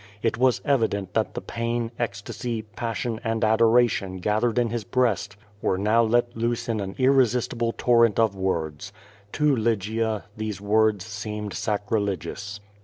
H 0.23 0.35
was 0.35 0.61
evident 0.65 1.13
that 1.13 1.35
the 1.35 1.43
])ain, 1.57 1.91
ecsta^^y, 1.99 2.65
passion 2.75 3.19
and 3.23 3.43
adoration 3.43 4.17
gathered 4.17 4.57
in 4.57 4.71
his 4.71 4.83
breast 4.83 5.37
were 5.61 5.77
now 5.77 6.01
let 6.01 6.35
loose 6.35 6.67
in 6.67 6.79
an 6.79 6.95
ir 6.97 7.11
resistible 7.11 7.71
torrent 7.77 8.17
of 8.19 8.33
words. 8.33 8.91
To 9.33 9.55
Lygia 9.55 10.23
these 10.35 10.59
words 10.59 11.05
seemed 11.05 11.53
sacrilegious. 11.53 12.59